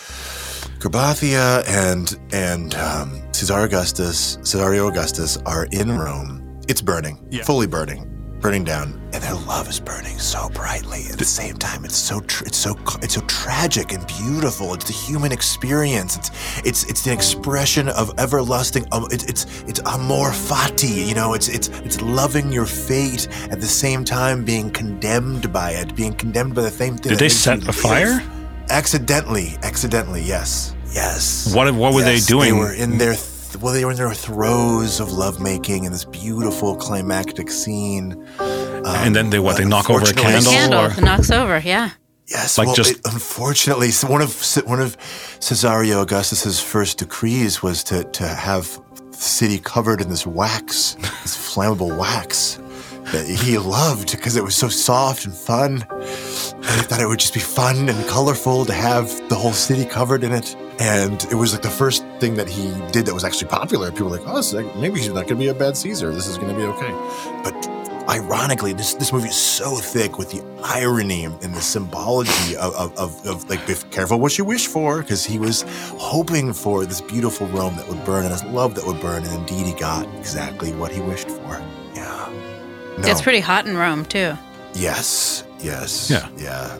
Carpathia 0.80 1.64
and 1.68 2.20
and 2.34 2.76
um, 2.76 3.22
Caesar 3.32 3.60
Augustus, 3.60 4.38
Cesario 4.42 4.90
Augustus 4.90 5.38
are 5.46 5.68
in 5.72 5.98
Rome. 5.98 6.60
It's 6.68 6.82
burning, 6.82 7.26
Yeah. 7.32 7.44
fully 7.44 7.68
burning, 7.68 8.06
burning 8.42 8.64
down, 8.64 8.94
and 9.14 9.22
their 9.24 9.34
love 9.34 9.68
is 9.70 9.80
burning 9.80 10.18
so 10.18 10.50
brightly. 10.50 11.04
At 11.12 11.18
the 11.18 11.26
same 11.26 11.56
time, 11.58 11.84
it's 11.86 11.96
so 11.98 12.20
tr- 12.22 12.46
it's 12.46 12.58
so 12.58 12.76
it's 13.02 13.16
so 13.16 13.22
tragic 13.22 13.92
and 13.92 14.06
beautiful. 14.08 14.74
It's 14.74 14.86
the 14.86 14.94
human 14.94 15.32
experience. 15.32 16.18
It's 16.18 16.32
it's 16.66 16.84
it's 16.86 17.02
the 17.04 17.12
expression 17.14 17.90
of 17.90 18.12
everlasting. 18.18 18.86
Um, 18.92 19.08
it's 19.12 19.24
it's 19.26 19.46
it's 19.68 19.80
amor 19.86 20.32
fati. 20.32 21.08
You 21.08 21.16
know, 21.16 21.34
it's 21.34 21.48
it's 21.50 21.68
it's 21.86 22.02
loving 22.02 22.52
your 22.52 22.66
fate 22.66 23.28
at 23.52 23.60
the 23.60 23.68
same 23.68 24.04
time 24.06 24.46
being 24.46 24.70
condemned 24.72 25.52
by 25.52 25.72
it, 25.72 25.96
being 25.96 26.14
condemned 26.14 26.56
by 26.56 26.62
the 26.64 26.72
same 26.72 26.98
thing. 26.98 27.12
Did 27.12 27.20
they 27.20 27.30
set 27.30 27.68
a 27.68 27.74
fire? 27.74 28.22
Accidentally, 28.70 29.58
accidentally, 29.64 30.22
yes, 30.22 30.76
yes. 30.94 31.54
What- 31.56 31.74
what 31.74 31.92
were 31.94 32.04
they 32.04 32.20
doing? 32.20 32.54
They 32.54 32.60
were 32.60 32.72
in 32.74 32.98
their 33.00 33.16
th- 33.16 33.26
well, 33.58 33.74
they 33.74 33.84
were 33.86 33.92
in 33.92 33.98
their 33.98 34.14
throes 34.14 35.00
of 35.00 35.12
lovemaking 35.12 35.84
in 35.86 35.92
this 35.92 36.06
beautiful 36.06 36.76
climactic 36.76 37.50
scene. 37.52 38.14
Um, 38.40 38.86
and 38.86 39.16
then 39.16 39.30
they 39.30 39.40
what? 39.40 39.58
They 39.58 39.66
knock 39.66 39.90
over 39.90 40.00
a 40.00 40.08
unfortunately- 40.10 40.52
candle, 40.52 40.52
Candle 40.88 41.00
or 41.00 41.02
knocks 41.06 41.32
over. 41.32 41.60
Yeah. 41.60 41.92
Yes, 42.28 42.58
Like 42.60 42.68
well, 42.68 42.76
just- 42.76 42.92
it- 42.92 43.02
unfortunately, 43.06 43.92
one 44.08 44.22
of 44.22 44.40
one 44.66 44.80
of 44.80 44.96
Cesario 45.40 46.02
Augustus's 46.02 46.60
first 46.60 47.00
decrees 47.00 47.64
was 47.64 47.84
to 47.86 48.04
to 48.04 48.28
have 48.28 48.80
the 49.12 49.18
city 49.18 49.58
covered 49.60 50.00
in 50.00 50.10
this 50.10 50.28
wax, 50.28 50.94
this 51.24 51.36
flammable 51.36 51.98
wax 51.98 52.60
that 53.12 53.26
he 53.28 53.58
loved 53.58 54.12
because 54.12 54.36
it 54.36 54.44
was 54.44 54.56
so 54.56 54.68
soft 54.70 55.26
and 55.26 55.34
fun. 55.34 55.84
And 56.70 56.80
he 56.80 56.84
thought 56.86 57.02
it 57.02 57.08
would 57.08 57.20
just 57.20 57.34
be 57.34 57.40
fun 57.40 57.90
and 57.90 58.08
colorful 58.08 58.64
to 58.64 58.74
have 58.74 59.28
the 59.28 59.34
whole 59.34 59.54
city 59.54 59.86
covered 59.86 60.24
in 60.24 60.32
it. 60.32 60.56
And 60.78 61.24
it 61.32 61.34
was 61.34 61.52
like 61.52 61.64
the 61.64 61.70
first 61.70 62.06
thing 62.20 62.36
that 62.36 62.48
he 62.48 62.70
did 62.92 63.08
that 63.08 63.14
was 63.14 63.24
actually 63.24 63.48
popular. 63.48 63.90
People 63.92 64.10
were 64.10 64.18
like, 64.18 64.28
oh, 64.28 64.42
like, 64.54 64.76
maybe 64.76 65.00
he's 65.00 65.08
not 65.08 65.28
going 65.28 65.28
to 65.30 65.36
be 65.36 65.48
a 65.48 65.54
bad 65.54 65.76
Caesar. 65.76 66.12
This 66.12 66.28
is 66.28 66.38
going 66.38 66.50
to 66.50 66.56
be 66.56 66.62
okay. 66.64 66.92
But 67.44 67.68
ironically, 68.08 68.74
this 68.74 68.94
this 68.94 69.12
movie 69.12 69.30
is 69.30 69.36
so 69.36 69.78
thick 69.78 70.20
with 70.20 70.30
the 70.30 70.44
irony 70.64 71.24
and 71.26 71.42
the 71.42 71.60
symbology 71.60 72.56
of, 72.56 72.76
of, 72.76 72.96
of, 73.00 73.26
of 73.26 73.50
like, 73.50 73.66
be 73.66 73.74
careful 73.90 74.20
what 74.20 74.38
you 74.38 74.46
wish 74.46 74.68
for, 74.68 75.02
because 75.02 75.26
he 75.26 75.40
was 75.40 75.66
hoping 75.98 76.54
for 76.54 76.86
this 76.86 77.02
beautiful 77.02 77.48
Rome 77.48 77.76
that 77.78 77.88
would 77.90 78.06
burn 78.06 78.26
and 78.26 78.32
his 78.32 78.44
love 78.44 78.76
that 78.76 78.86
would 78.86 79.02
burn. 79.02 79.24
And 79.24 79.34
indeed, 79.34 79.66
he 79.66 79.74
got 79.74 80.08
exactly 80.20 80.72
what 80.74 80.92
he 80.92 81.02
wished 81.02 81.30
for. 81.30 81.60
Yeah. 81.96 82.32
No. 83.00 83.08
It's 83.08 83.24
pretty 83.24 83.40
hot 83.40 83.66
in 83.66 83.76
Rome 83.76 84.06
too. 84.06 84.38
Yes. 84.76 85.44
Yes. 85.60 86.10
Yeah. 86.10 86.28
Yeah. 86.38 86.78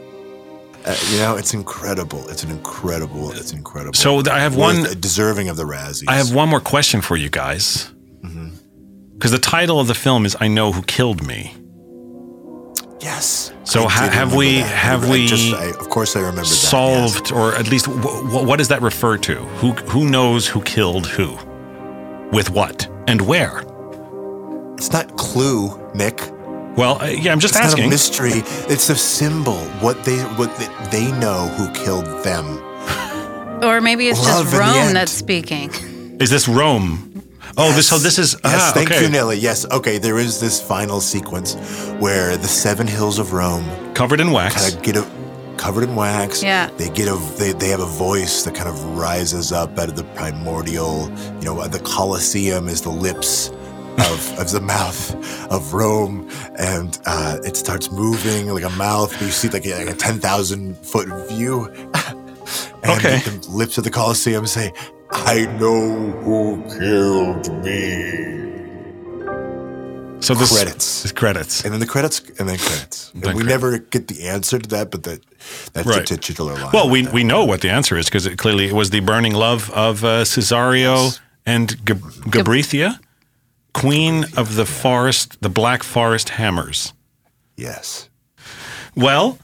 Uh, 0.86 0.96
you 1.12 1.18
know, 1.18 1.36
it's 1.36 1.54
incredible. 1.54 2.28
It's 2.30 2.44
an 2.44 2.52
incredible. 2.52 3.32
It's 3.32 3.52
incredible. 3.52 3.94
So 3.94 4.22
I 4.32 4.40
have 4.40 4.56
Worth- 4.56 4.88
one- 4.88 5.00
deserving 5.00 5.50
of 5.50 5.58
the 5.58 5.66
Razzies. 5.66 6.06
I 6.08 6.16
have 6.16 6.34
one 6.34 6.48
more 6.50 6.62
question 6.62 7.02
for 7.02 7.18
you 7.18 7.30
guys. 7.30 7.92
Mm-hmm. 8.24 8.50
Because 9.14 9.32
the 9.32 9.40
title 9.40 9.80
of 9.82 9.88
the 9.88 9.94
film 9.94 10.26
is 10.26 10.38
"I 10.40 10.48
Know 10.48 10.72
Who 10.72 10.82
Killed 10.84 11.26
Me." 11.28 11.54
Yes. 13.02 13.52
So 13.64 13.88
ha- 13.88 14.10
have 14.10 14.34
we- 14.36 14.60
that. 14.60 14.68
have 14.70 15.06
I 15.06 15.12
we 15.12 15.28
just, 15.28 15.54
I, 15.54 15.66
of 15.70 15.90
course, 15.90 16.16
I 16.16 16.20
remember 16.20 16.42
that. 16.42 16.48
yes. 16.50 16.58
Solved, 16.70 17.32
or 17.32 17.56
at 17.56 17.70
least, 17.70 17.86
w- 17.86 18.46
what 18.46 18.58
does 18.58 18.68
that 18.70 18.82
refer 18.82 19.18
to? 19.18 19.36
Who 19.36 19.72
who 19.92 20.10
knows 20.10 20.48
who 20.48 20.62
killed 20.62 21.08
who, 21.08 21.38
with 22.32 22.50
what, 22.50 22.88
and 23.08 23.22
where? 23.22 23.64
It's 24.78 24.92
not 24.92 25.18
Clue, 25.18 25.70
Nick. 25.94 26.22
Well, 26.76 27.02
uh, 27.02 27.08
yeah, 27.08 27.32
I'm 27.32 27.40
just 27.40 27.56
asking. 27.56 27.86
It's 27.92 28.12
not 28.14 28.24
a 28.24 28.26
mystery. 28.28 28.74
It's 28.74 28.90
a 28.90 28.96
symbol. 28.96 29.58
What 29.82 30.04
they 30.06 30.20
what 30.20 30.56
they, 30.58 30.68
they 30.92 31.12
know 31.20 31.48
who 31.50 31.72
killed 31.74 32.06
them. 32.24 32.46
Or 33.64 33.82
maybe 33.82 34.08
it's 34.08 34.22
Love 34.24 34.46
just 34.46 34.58
Rome 34.58 34.94
that's 34.94 35.12
speaking. 35.12 35.70
Is 36.22 36.30
this 36.30 36.48
Rome? 36.48 37.24
Oh, 37.58 37.74
this. 37.74 37.88
So 37.88 37.98
this 37.98 38.18
is. 38.18 38.34
Yes, 38.34 38.42
ah, 38.46 38.72
thank 38.74 38.92
okay. 38.92 39.04
you, 39.04 39.10
Nelly. 39.10 39.38
Yes, 39.38 39.70
okay. 39.70 39.98
There 39.98 40.18
is 40.18 40.40
this 40.40 40.62
final 40.62 41.02
sequence 41.02 41.56
where 42.00 42.38
the 42.38 42.48
seven 42.48 42.88
hills 42.88 43.20
of 43.20 43.34
Rome 43.34 43.94
Covered 43.94 44.22
in 44.22 44.32
wax. 44.32 44.56
kind 44.62 44.76
of 44.76 44.82
get 44.84 44.96
a 44.96 45.06
covered 45.58 45.84
in 45.84 45.96
wax. 45.96 46.42
Yeah. 46.42 46.70
They 46.78 46.90
get 46.90 47.10
a 47.10 47.16
they, 47.38 47.52
they 47.52 47.68
have 47.68 47.82
a 47.82 47.86
voice 47.86 48.44
that 48.44 48.56
kind 48.56 48.70
of 48.70 48.82
rises 48.98 49.52
up 49.52 49.78
out 49.78 49.90
of 49.90 49.98
the 49.98 50.06
primordial. 50.16 51.12
You 51.40 51.46
know, 51.46 51.68
the 51.68 51.80
Colosseum 51.80 52.70
is 52.70 52.82
the 52.82 52.90
lips 52.90 53.52
of, 54.02 54.40
of 54.40 54.52
the 54.52 54.62
mouth 54.62 55.14
of 55.52 55.74
Rome, 55.74 56.30
and 56.58 56.98
uh, 57.06 57.38
it 57.44 57.56
starts 57.58 57.92
moving 57.92 58.48
like 58.54 58.64
a 58.64 58.70
mouth. 58.72 59.12
You 59.22 59.30
see 59.30 59.50
like 59.50 59.66
a, 59.66 59.86
like 59.86 59.96
a 59.96 59.98
ten 59.98 60.20
thousand 60.20 60.78
foot 60.78 61.08
view. 61.30 61.66
and 62.84 62.92
Okay. 62.92 63.20
the 63.20 63.46
lips 63.50 63.78
of 63.78 63.84
the 63.84 63.90
Colosseum 63.92 64.48
say, 64.48 64.72
"I 65.12 65.46
know 65.60 66.12
who 66.24 66.64
killed 66.80 67.64
me." 67.64 68.28
So 70.22 70.34
this 70.34 70.52
Credits. 70.52 71.04
this 71.04 71.12
credits. 71.14 71.64
And 71.64 71.72
then 71.74 71.80
the 71.80 71.86
credits, 71.86 72.20
and 72.40 72.50
then 72.50 72.58
credits. 72.58 73.10
And 73.14 73.24
Then 73.24 73.36
we 73.38 73.44
credits. 73.44 73.50
never 73.64 73.78
get 73.80 74.08
the 74.10 74.28
answer 74.28 74.60
to 74.60 74.68
that, 74.70 74.92
but 74.92 75.04
that 75.04 75.22
that's 75.74 75.88
Right. 75.88 76.06
the 76.06 76.18
titular 76.18 76.56
line. 76.56 76.72
Well, 76.74 76.90
we 76.90 77.08
we 77.08 77.24
know 77.24 77.46
what 77.46 77.62
the 77.62 77.70
answer 77.70 77.98
is 77.98 78.06
because 78.06 78.26
it 78.26 78.38
clearly 78.38 78.66
it 78.68 78.74
was 78.74 78.90
the 78.90 79.00
burning 79.00 79.34
love 79.34 79.70
of 79.72 80.04
uh, 80.04 80.24
Cesario 80.26 81.18
and 81.46 81.84
Gab- 81.86 82.02
Gabrithia, 82.34 83.00
queen 83.74 84.26
of 84.38 84.56
the 84.56 84.66
forest, 84.66 85.42
the 85.42 85.50
Black 85.50 85.84
Forest 85.84 86.30
Hammers. 86.30 86.94
yes. 87.56 88.10
Well, 88.96 89.38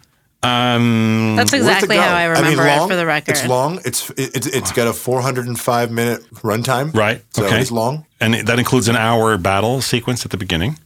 um, 0.44 1.36
That's 1.38 1.54
exactly 1.54 1.98
how 1.98 2.14
I 2.14 2.26
remember 2.26 2.66
long, 2.66 2.86
it 2.86 2.92
for 2.92 2.96
the 2.96 3.06
record. 3.06 3.32
It's 3.32 3.48
long. 3.48 3.80
It's 3.86 4.10
it, 4.12 4.36
it's 4.36 4.48
it's 4.48 4.72
got 4.72 4.88
a 4.88 4.94
405 4.94 5.92
minute 5.92 6.24
runtime. 6.34 6.94
right. 6.94 7.24
So 7.32 7.46
okay. 7.46 7.62
it's 7.62 7.72
long. 7.72 8.06
and 8.20 8.36
it- 8.36 8.46
that 8.46 8.60
includes 8.60 8.88
an 8.88 8.96
hour 8.96 9.38
battle 9.38 9.82
sequence 9.82 10.26
at 10.26 10.32
the 10.32 10.38
beginning. 10.38 10.78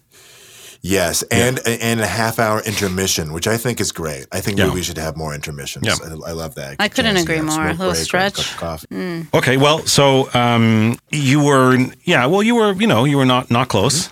Yes, 0.81 1.23
and 1.23 1.59
and 1.67 1.99
a 1.99 2.07
half 2.07 2.39
hour 2.39 2.61
intermission, 2.61 3.33
which 3.33 3.47
I 3.47 3.57
think 3.57 3.81
is 3.81 3.91
great. 3.91 4.27
I 4.31 4.39
think 4.39 4.57
Yeah. 4.57 4.67
movies 4.67 4.85
should 4.85 4.97
have 4.97 5.17
more 5.17 5.33
intermissions. 5.35 5.85
Yeah. 5.85 5.95
I, 6.03 6.29
I 6.29 6.31
love 6.31 6.55
that. 6.55 6.77
I 6.79 6.87
couldn't 6.87 7.15
Chance 7.15 7.25
to 7.25 7.33
agree 7.33 7.35
have 7.45 7.57
more. 7.57 7.67
A 7.67 7.71
little 7.71 7.91
break 7.91 8.03
stretch. 8.03 8.35
cup 8.55 8.79
of 8.81 8.89
coffee. 8.89 9.27
Okay, 9.33 9.57
well, 9.57 9.79
so 9.85 10.29
um, 10.33 10.97
you 11.11 11.43
were, 11.43 11.77
yeah, 12.05 12.25
well, 12.27 12.41
you 12.41 12.55
were, 12.55 12.71
you 12.73 12.87
know, 12.87 13.03
you 13.03 13.17
were 13.17 13.25
not 13.25 13.51
not 13.51 13.67
close. 13.67 14.09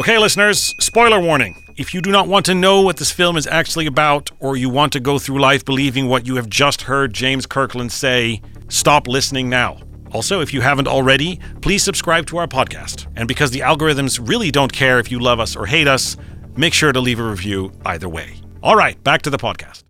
Okay, 0.00 0.18
listeners, 0.18 0.74
spoiler 0.78 1.20
warning. 1.20 1.62
If 1.76 1.92
you 1.92 2.00
do 2.00 2.10
not 2.10 2.26
want 2.26 2.46
to 2.46 2.54
know 2.54 2.80
what 2.80 2.96
this 2.96 3.10
film 3.10 3.36
is 3.36 3.46
actually 3.46 3.86
about, 3.86 4.30
or 4.40 4.56
you 4.56 4.70
want 4.70 4.92
to 4.94 5.00
go 5.00 5.18
through 5.18 5.40
life 5.40 5.62
believing 5.64 6.08
what 6.08 6.26
you 6.26 6.36
have 6.36 6.48
just 6.48 6.82
heard 6.82 7.12
James 7.12 7.44
Kirkland 7.46 7.92
say, 7.92 8.40
stop 8.68 9.06
listening 9.06 9.50
now. 9.50 9.76
Also, 10.16 10.40
if 10.40 10.54
you 10.54 10.62
haven't 10.62 10.88
already, 10.88 11.38
please 11.60 11.82
subscribe 11.82 12.24
to 12.24 12.38
our 12.38 12.46
podcast. 12.46 13.06
And 13.16 13.28
because 13.28 13.50
the 13.50 13.60
algorithms 13.60 14.18
really 14.26 14.50
don't 14.50 14.72
care 14.72 14.98
if 14.98 15.10
you 15.10 15.18
love 15.18 15.38
us 15.38 15.54
or 15.54 15.66
hate 15.66 15.86
us, 15.86 16.16
make 16.56 16.72
sure 16.72 16.90
to 16.90 17.02
leave 17.02 17.20
a 17.20 17.22
review 17.22 17.70
either 17.84 18.08
way. 18.08 18.36
All 18.62 18.76
right, 18.76 18.96
back 19.04 19.20
to 19.22 19.30
the 19.30 19.36
podcast. 19.36 19.84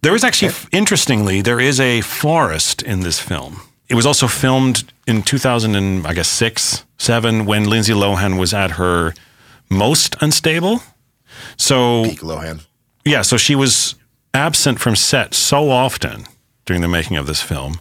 There 0.00 0.16
is 0.16 0.24
actually, 0.24 0.52
interestingly, 0.72 1.42
there 1.42 1.60
is 1.60 1.78
a 1.78 2.00
forest 2.00 2.82
in 2.82 3.02
this 3.02 3.20
film. 3.20 3.60
It 3.88 3.94
was 3.94 4.04
also 4.04 4.26
filmed 4.26 4.82
in 5.06 5.22
2000 5.22 5.76
and 5.76 6.08
I 6.08 6.12
guess 6.12 6.28
six, 6.28 6.84
seven, 6.98 7.46
when 7.46 7.70
Lindsay 7.70 7.92
Lohan 7.92 8.40
was 8.40 8.52
at 8.52 8.72
her 8.72 9.14
most 9.70 10.16
unstable. 10.20 10.80
So 11.56 12.02
Peak 12.02 12.18
Lohan. 12.22 12.66
yeah, 13.04 13.22
so 13.22 13.36
she 13.36 13.54
was 13.54 13.94
absent 14.34 14.80
from 14.80 14.96
set 14.96 15.34
so 15.34 15.70
often 15.70 16.24
during 16.64 16.82
the 16.82 16.88
making 16.88 17.16
of 17.16 17.28
this 17.28 17.40
film 17.40 17.80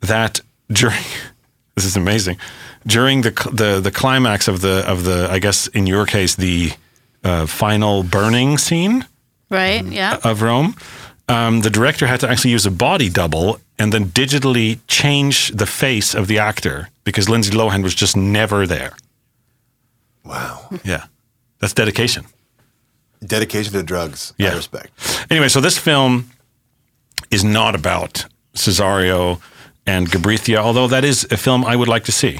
that 0.00 0.42
during 0.72 1.04
this 1.76 1.84
is 1.84 1.96
amazing 1.96 2.36
during 2.86 3.22
the 3.22 3.30
the 3.52 3.80
the 3.80 3.90
climax 3.90 4.48
of 4.48 4.60
the 4.60 4.84
of 4.90 5.04
the 5.04 5.28
I 5.30 5.38
guess 5.38 5.68
in 5.68 5.86
your 5.86 6.06
case 6.06 6.34
the 6.34 6.72
uh, 7.24 7.46
final 7.46 8.02
burning 8.02 8.58
scene 8.58 9.06
right? 9.52 9.84
Yeah. 9.84 10.18
of 10.24 10.42
Rome, 10.42 10.74
um, 11.28 11.60
the 11.60 11.70
director 11.70 12.06
had 12.06 12.20
to 12.20 12.28
actually 12.28 12.50
use 12.50 12.66
a 12.66 12.70
body 12.70 13.08
double 13.08 13.60
and 13.78 13.92
then 13.92 14.06
digitally 14.06 14.78
change 14.88 15.50
the 15.50 15.66
face 15.66 16.14
of 16.14 16.26
the 16.26 16.38
actor 16.38 16.88
because 17.04 17.28
Lindsay 17.28 17.52
Lohan 17.52 17.82
was 17.82 17.94
just 17.94 18.16
never 18.16 18.66
there. 18.66 18.96
Wow. 20.24 20.58
Yeah, 20.84 21.04
that's 21.58 21.74
dedication. 21.74 22.24
Dedication 23.24 23.72
to 23.74 23.82
drugs. 23.82 24.32
Yeah. 24.38 24.52
I 24.52 24.54
respect. 24.54 24.90
Anyway, 25.30 25.48
so 25.48 25.60
this 25.60 25.78
film 25.78 26.30
is 27.30 27.44
not 27.44 27.74
about 27.74 28.26
Cesario 28.54 29.40
and 29.86 30.08
Gabrithia, 30.10 30.58
although 30.58 30.88
that 30.88 31.04
is 31.04 31.26
a 31.30 31.36
film 31.36 31.64
I 31.64 31.76
would 31.76 31.88
like 31.88 32.04
to 32.04 32.12
see. 32.12 32.38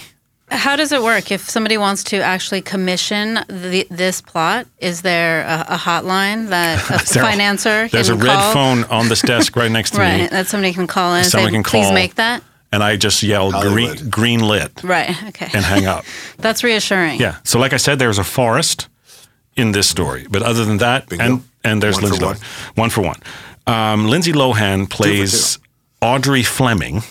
How 0.50 0.76
does 0.76 0.92
it 0.92 1.02
work 1.02 1.32
if 1.32 1.48
somebody 1.48 1.78
wants 1.78 2.04
to 2.04 2.18
actually 2.18 2.60
commission 2.60 3.38
the, 3.48 3.86
this 3.90 4.20
plot? 4.20 4.66
Is 4.80 5.00
there 5.00 5.42
a, 5.46 5.64
a 5.74 5.76
hotline 5.78 6.48
that 6.50 6.78
a 6.90 7.12
There- 7.14 7.24
financer 7.24 7.90
There's 7.90 8.10
a 8.10 8.16
can 8.16 8.20
red 8.26 8.34
call? 8.36 8.52
phone 8.52 8.84
on 8.84 9.08
this 9.08 9.22
desk 9.22 9.56
right 9.56 9.70
next 9.70 9.92
to 9.92 9.98
right, 9.98 10.14
me, 10.16 10.20
Right, 10.22 10.30
that 10.30 10.46
somebody 10.48 10.74
can 10.74 10.86
call 10.86 11.14
in 11.14 11.20
and 11.20 11.26
Someone 11.26 11.50
say, 11.50 11.54
can 11.54 11.62
please 11.62 11.90
make 11.92 12.16
that. 12.16 12.42
and 12.70 12.82
I 12.82 12.96
just 12.96 13.22
yell 13.22 13.50
green, 13.50 14.10
green 14.10 14.40
lit 14.40 14.82
Right. 14.84 15.10
Okay. 15.28 15.48
and 15.54 15.64
hang 15.64 15.86
up. 15.86 16.04
That's 16.36 16.62
reassuring. 16.62 17.18
Yeah. 17.18 17.36
So, 17.44 17.58
like 17.58 17.72
I 17.72 17.78
said, 17.78 17.98
there's 17.98 18.18
a 18.18 18.24
forest 18.24 18.88
in 19.56 19.72
this 19.72 19.88
story, 19.88 20.26
but 20.30 20.42
other 20.42 20.64
than 20.66 20.78
that, 20.78 21.08
Bingo. 21.08 21.24
and 21.24 21.44
and 21.64 21.82
there's 21.82 21.94
One 22.00 22.10
for 22.12 22.16
Lindsay 22.16 22.24
one. 22.26 22.36
Lohan. 22.36 22.76
One 22.76 22.90
for 22.90 23.00
one. 23.02 23.20
Um, 23.66 24.08
Lindsay 24.08 24.32
Lohan 24.32 24.88
plays. 24.90 25.58
Audrey 26.02 26.42
Fleming, 26.42 27.02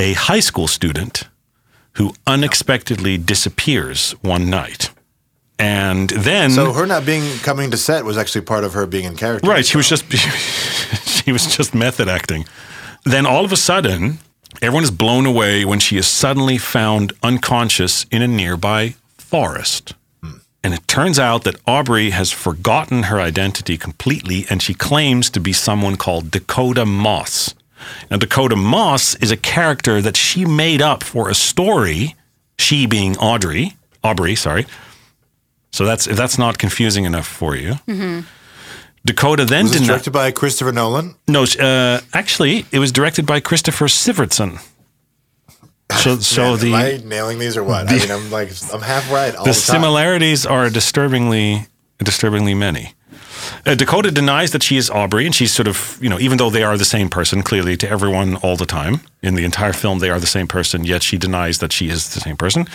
a 0.00 0.14
high 0.14 0.40
school 0.40 0.66
student 0.66 1.28
who 1.92 2.14
unexpectedly 2.26 3.18
disappears 3.18 4.12
one 4.22 4.48
night, 4.48 4.90
and 5.58 6.08
then 6.08 6.50
So 6.50 6.72
her 6.72 6.86
not 6.86 7.04
being 7.04 7.38
coming 7.40 7.70
to 7.70 7.76
set 7.76 8.04
was 8.06 8.16
actually 8.16 8.40
part 8.40 8.64
of 8.64 8.72
her 8.72 8.86
being 8.86 9.04
in 9.04 9.16
character. 9.16 9.46
Right. 9.46 9.66
She 9.66 9.76
was 9.76 9.88
just 9.88 10.10
she 11.24 11.32
was 11.32 11.54
just 11.54 11.74
method 11.74 12.08
acting. 12.08 12.46
Then 13.04 13.26
all 13.26 13.44
of 13.44 13.52
a 13.52 13.56
sudden, 13.56 14.18
everyone 14.62 14.84
is 14.84 14.90
blown 14.90 15.26
away 15.26 15.66
when 15.66 15.78
she 15.78 15.98
is 15.98 16.06
suddenly 16.06 16.56
found 16.56 17.12
unconscious 17.22 18.06
in 18.10 18.22
a 18.22 18.28
nearby 18.28 18.94
forest. 19.18 19.94
Hmm. 20.22 20.38
And 20.64 20.72
it 20.72 20.88
turns 20.88 21.18
out 21.18 21.44
that 21.44 21.56
Aubrey 21.66 22.10
has 22.10 22.32
forgotten 22.32 23.04
her 23.04 23.20
identity 23.20 23.76
completely 23.76 24.46
and 24.48 24.62
she 24.62 24.72
claims 24.72 25.28
to 25.30 25.40
be 25.40 25.52
someone 25.52 25.96
called 25.96 26.30
Dakota 26.30 26.86
Moss. 26.86 27.54
Now, 28.10 28.16
Dakota 28.16 28.56
Moss 28.56 29.14
is 29.16 29.30
a 29.30 29.36
character 29.36 30.00
that 30.02 30.16
she 30.16 30.44
made 30.44 30.80
up 30.82 31.02
for 31.02 31.28
a 31.28 31.34
story, 31.34 32.14
she 32.58 32.86
being 32.86 33.16
Audrey, 33.18 33.76
Aubrey, 34.02 34.34
sorry. 34.34 34.66
So 35.72 35.84
that's 35.84 36.06
if 36.06 36.16
that's 36.16 36.38
not 36.38 36.58
confusing 36.58 37.04
enough 37.04 37.26
for 37.26 37.54
you. 37.56 37.74
Dakota 39.04 39.44
then 39.44 39.64
Was 39.64 39.72
this 39.72 39.80
did 39.80 39.86
not. 39.86 39.92
directed 39.94 40.10
by 40.12 40.30
Christopher 40.30 40.72
Nolan? 40.72 41.14
No, 41.26 41.44
uh, 41.44 42.00
actually, 42.12 42.66
it 42.70 42.78
was 42.78 42.92
directed 42.92 43.24
by 43.26 43.40
Christopher 43.40 43.86
Sivertson. 43.86 44.58
So, 45.98 46.18
so 46.20 46.42
Man, 46.52 46.58
the 46.60 46.66
am 46.68 46.74
I 46.74 46.96
nailing 47.04 47.38
these 47.40 47.56
or 47.56 47.64
what? 47.64 47.90
I 47.90 47.98
mean, 47.98 48.10
I'm 48.12 48.30
like 48.30 48.52
I'm 48.72 48.80
half 48.80 49.10
right 49.10 49.34
all 49.34 49.44
the, 49.44 49.50
the 49.50 49.54
time. 49.56 49.74
similarities 49.74 50.46
are 50.46 50.70
disturbingly, 50.70 51.66
disturbingly 51.98 52.54
many. 52.54 52.94
Uh, 53.66 53.74
Dakota 53.74 54.10
denies 54.10 54.52
that 54.52 54.62
she 54.62 54.76
is 54.76 54.88
Aubrey, 54.90 55.26
and 55.26 55.34
she's 55.34 55.52
sort 55.52 55.68
of, 55.68 55.98
you 56.00 56.08
know, 56.08 56.18
even 56.18 56.38
though 56.38 56.50
they 56.50 56.62
are 56.62 56.78
the 56.78 56.84
same 56.84 57.08
person, 57.08 57.42
clearly 57.42 57.76
to 57.76 57.88
everyone 57.88 58.36
all 58.36 58.56
the 58.56 58.66
time 58.66 59.00
in 59.22 59.34
the 59.34 59.44
entire 59.44 59.72
film, 59.72 59.98
they 59.98 60.10
are 60.10 60.20
the 60.20 60.26
same 60.26 60.46
person. 60.48 60.84
Yet 60.84 61.02
she 61.02 61.18
denies 61.18 61.58
that 61.58 61.72
she 61.72 61.88
is 61.88 62.14
the 62.14 62.20
same 62.20 62.36
person, 62.36 62.66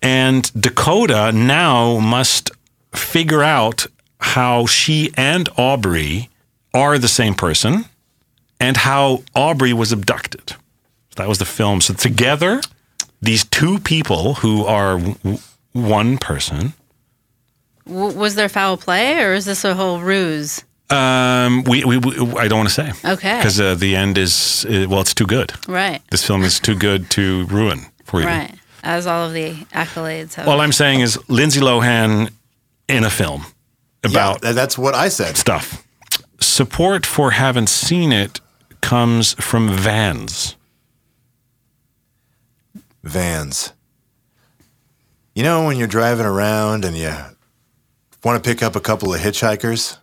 and 0.00 0.50
Dakota 0.60 1.32
now 1.32 1.98
must 1.98 2.50
figure 2.94 3.42
out 3.42 3.86
how 4.20 4.66
she 4.66 5.10
and 5.16 5.48
Aubrey 5.56 6.28
are 6.72 6.98
the 6.98 7.08
same 7.08 7.34
person, 7.34 7.86
and 8.60 8.76
how 8.76 9.22
Aubrey 9.34 9.72
was 9.72 9.90
abducted. 9.92 10.54
That 11.16 11.28
was 11.28 11.38
the 11.38 11.44
film. 11.44 11.80
So 11.80 11.94
together, 11.94 12.60
these 13.20 13.44
two 13.44 13.78
people 13.80 14.34
who 14.34 14.64
are 14.64 14.98
w- 14.98 15.38
one 15.72 16.18
person. 16.18 16.74
W- 17.90 18.16
was 18.18 18.34
there 18.34 18.48
foul 18.48 18.76
play 18.76 19.22
or 19.22 19.34
is 19.34 19.44
this 19.44 19.64
a 19.64 19.74
whole 19.74 20.00
ruse? 20.00 20.64
Um, 20.90 21.62
we, 21.64 21.84
we, 21.84 21.98
we 21.98 22.12
I 22.38 22.48
don't 22.48 22.58
want 22.58 22.68
to 22.68 22.74
say. 22.74 22.92
Okay. 23.04 23.36
Because 23.36 23.60
uh, 23.60 23.74
the 23.74 23.94
end 23.94 24.18
is 24.18 24.64
uh, 24.68 24.86
well, 24.88 25.00
it's 25.00 25.14
too 25.14 25.26
good. 25.26 25.52
Right. 25.68 26.00
This 26.10 26.24
film 26.26 26.42
is 26.42 26.58
too 26.58 26.74
good 26.74 27.10
to 27.10 27.44
ruin 27.46 27.80
for 28.04 28.20
you. 28.20 28.26
Right. 28.26 28.54
As 28.82 29.06
all 29.06 29.26
of 29.26 29.32
the 29.32 29.52
accolades 29.74 30.34
have. 30.34 30.48
All 30.48 30.60
I'm 30.60 30.72
saying 30.72 31.00
is 31.00 31.18
Lindsay 31.28 31.60
Lohan 31.60 32.30
in 32.88 33.04
a 33.04 33.10
film 33.10 33.44
about 34.02 34.40
tha- 34.40 34.52
that's 34.54 34.76
what 34.78 34.94
I 34.94 35.08
said. 35.10 35.36
stuff. 35.36 35.84
Support 36.40 37.04
for 37.06 37.32
haven't 37.32 37.68
seen 37.68 38.10
it 38.12 38.40
comes 38.80 39.34
from 39.34 39.68
Vans. 39.68 40.56
Vans. 43.04 43.72
You 45.34 45.42
know 45.44 45.64
when 45.66 45.76
you're 45.76 45.86
driving 45.88 46.26
around 46.26 46.84
and 46.84 46.96
you 46.96 47.12
want 48.24 48.42
to 48.42 48.48
pick 48.48 48.62
up 48.62 48.76
a 48.76 48.80
couple 48.80 49.12
of 49.14 49.20
hitchhikers? 49.20 49.98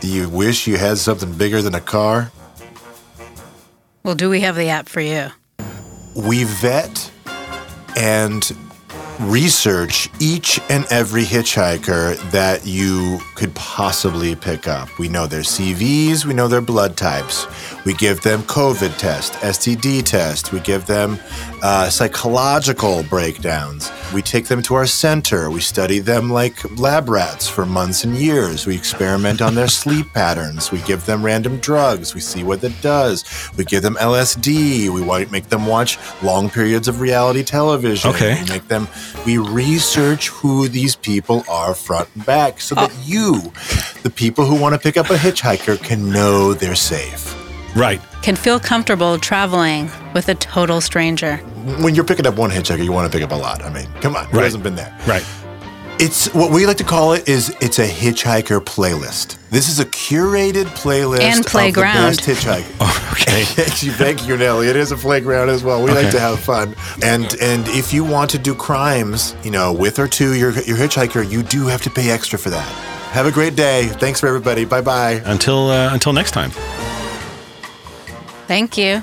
Do 0.00 0.08
you 0.08 0.28
wish 0.28 0.66
you 0.66 0.76
had 0.78 0.98
something 0.98 1.32
bigger 1.32 1.62
than 1.62 1.74
a 1.74 1.80
car? 1.80 2.32
well, 4.02 4.16
do 4.16 4.28
we 4.28 4.40
have 4.40 4.56
the 4.56 4.68
app 4.68 4.88
for 4.88 5.00
you? 5.00 5.28
we 6.14 6.44
vet 6.44 7.10
and 7.96 8.54
research 9.20 10.08
each 10.20 10.60
and 10.68 10.84
every 10.90 11.22
hitchhiker 11.22 12.18
that 12.32 12.66
you 12.66 13.20
could 13.34 13.54
possibly 13.54 14.34
pick 14.34 14.66
up. 14.66 14.88
We 14.98 15.08
know 15.08 15.26
their 15.26 15.42
CVs, 15.42 16.24
we 16.24 16.34
know 16.34 16.48
their 16.48 16.60
blood 16.60 16.96
types. 16.96 17.46
We 17.84 17.94
give 17.94 18.22
them 18.22 18.42
COVID 18.42 18.98
test, 18.98 19.34
STD 19.34 20.02
test. 20.02 20.52
We 20.52 20.60
give 20.60 20.86
them 20.86 21.18
uh, 21.62 21.88
psychological 21.90 23.02
breakdowns. 23.04 23.90
We 24.12 24.22
take 24.22 24.46
them 24.46 24.62
to 24.62 24.74
our 24.74 24.86
center. 24.86 25.50
We 25.50 25.60
study 25.60 25.98
them 25.98 26.30
like 26.30 26.78
lab 26.78 27.08
rats 27.08 27.48
for 27.48 27.64
months 27.64 28.04
and 28.04 28.14
years. 28.16 28.66
We 28.66 28.74
experiment 28.74 29.40
on 29.40 29.54
their 29.54 29.68
sleep 29.68 30.12
patterns. 30.12 30.70
We 30.70 30.80
give 30.82 31.06
them 31.06 31.24
random 31.24 31.58
drugs. 31.58 32.14
We 32.14 32.20
see 32.20 32.44
what 32.44 32.62
it 32.62 32.80
does. 32.82 33.24
We 33.56 33.64
give 33.64 33.82
them 33.82 33.94
LSD. 33.96 34.90
We 34.90 35.26
make 35.26 35.48
them 35.48 35.66
watch 35.66 35.98
long 36.22 36.50
periods 36.50 36.88
of 36.88 37.00
reality 37.00 37.42
television. 37.42 38.10
Okay. 38.10 38.42
We 38.42 38.48
make 38.48 38.68
them. 38.68 38.88
We 39.24 39.38
research 39.38 40.28
who 40.28 40.68
these 40.68 40.96
people 40.96 41.44
are 41.48 41.74
front 41.74 42.08
and 42.14 42.26
back, 42.26 42.60
so 42.60 42.74
that 42.74 42.90
oh. 42.92 43.02
you, 43.04 43.52
the 44.02 44.10
people 44.10 44.44
who 44.44 44.60
want 44.60 44.74
to 44.74 44.78
pick 44.78 44.96
up 44.96 45.10
a 45.10 45.16
hitchhiker, 45.16 45.82
can 45.82 46.10
know 46.10 46.52
they're 46.52 46.74
safe. 46.74 47.34
Right. 47.74 48.00
Can 48.22 48.36
feel 48.36 48.60
comfortable 48.60 49.18
traveling 49.18 49.90
with 50.14 50.28
a 50.28 50.34
total 50.36 50.80
stranger. 50.80 51.38
When 51.80 51.94
you're 51.94 52.04
picking 52.04 52.26
up 52.26 52.36
one 52.36 52.50
hitchhiker, 52.50 52.84
you 52.84 52.92
want 52.92 53.10
to 53.10 53.16
pick 53.18 53.24
up 53.24 53.32
a 53.32 53.40
lot. 53.40 53.62
I 53.64 53.72
mean, 53.72 53.86
come 54.00 54.14
on, 54.14 54.26
who 54.26 54.38
Right. 54.38 54.44
hasn't 54.44 54.62
been 54.62 54.76
there? 54.76 54.96
Right. 55.06 55.24
It's 55.98 56.32
what 56.34 56.50
we 56.50 56.64
like 56.66 56.78
to 56.78 56.84
call 56.84 57.12
it 57.12 57.28
is 57.28 57.54
it's 57.60 57.78
a 57.78 57.86
hitchhiker 57.86 58.60
playlist. 58.64 59.36
This 59.50 59.68
is 59.68 59.78
a 59.80 59.84
curated 59.84 60.64
playlist 60.66 61.20
And 61.20 61.44
playground. 61.46 61.96
of 62.08 62.16
the 62.16 62.22
best 62.34 62.44
hitchhiker. 62.44 62.64
Oh, 62.80 63.08
okay. 63.12 63.44
Thank 63.44 63.82
you, 63.82 63.92
thank 63.92 64.26
you, 64.26 64.36
Nelly. 64.36 64.68
It 64.68 64.76
is 64.76 64.90
a 64.92 64.96
playground 64.96 65.48
as 65.50 65.62
well. 65.62 65.82
We 65.82 65.90
like 65.92 66.10
to 66.10 66.18
have 66.20 66.38
fun, 66.40 66.74
and 67.02 67.24
and 67.40 67.66
if 67.68 67.92
you 67.92 68.04
want 68.04 68.30
to 68.30 68.38
do 68.38 68.54
crimes, 68.54 69.34
you 69.44 69.50
know, 69.50 69.72
with 69.72 69.98
or 69.98 70.08
to 70.08 70.34
your 70.34 70.50
your 70.62 70.76
hitchhiker, 70.76 71.28
you 71.30 71.42
do 71.42 71.66
have 71.66 71.82
to 71.82 71.90
pay 71.90 72.10
extra 72.10 72.38
for 72.38 72.50
that. 72.50 72.66
Have 73.12 73.26
a 73.26 73.30
great 73.32 73.54
day. 73.54 73.88
Thanks 74.00 74.18
for 74.20 74.26
everybody. 74.28 74.64
Bye 74.64 74.80
bye. 74.80 75.20
Until 75.26 75.70
uh, 75.70 75.92
until 75.92 76.12
next 76.12 76.30
time. 76.32 76.50
Thank 78.46 78.76
you. 78.76 79.02